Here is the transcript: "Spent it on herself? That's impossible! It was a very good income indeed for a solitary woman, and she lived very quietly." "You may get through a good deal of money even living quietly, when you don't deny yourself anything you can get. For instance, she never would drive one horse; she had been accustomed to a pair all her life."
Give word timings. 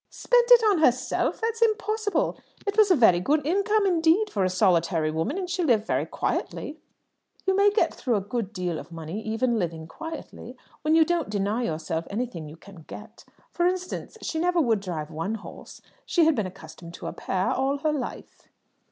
"Spent 0.09 0.49
it 0.49 0.63
on 0.65 0.79
herself? 0.79 1.39
That's 1.41 1.61
impossible! 1.61 2.39
It 2.65 2.75
was 2.75 2.89
a 2.89 2.95
very 2.95 3.19
good 3.19 3.45
income 3.45 3.85
indeed 3.85 4.31
for 4.31 4.43
a 4.43 4.49
solitary 4.49 5.11
woman, 5.11 5.37
and 5.37 5.47
she 5.47 5.63
lived 5.63 5.85
very 5.85 6.07
quietly." 6.07 6.79
"You 7.45 7.55
may 7.55 7.69
get 7.69 7.93
through 7.93 8.15
a 8.15 8.19
good 8.21 8.51
deal 8.51 8.79
of 8.79 8.91
money 8.91 9.21
even 9.21 9.59
living 9.59 9.85
quietly, 9.85 10.57
when 10.81 10.95
you 10.95 11.05
don't 11.05 11.29
deny 11.29 11.65
yourself 11.65 12.07
anything 12.09 12.49
you 12.49 12.57
can 12.57 12.77
get. 12.87 13.25
For 13.51 13.67
instance, 13.67 14.17
she 14.23 14.39
never 14.39 14.59
would 14.59 14.79
drive 14.79 15.11
one 15.11 15.35
horse; 15.35 15.83
she 16.03 16.25
had 16.25 16.33
been 16.33 16.47
accustomed 16.47 16.95
to 16.95 17.05
a 17.05 17.13
pair 17.13 17.51
all 17.51 17.77
her 17.77 17.93
life." 17.93 18.47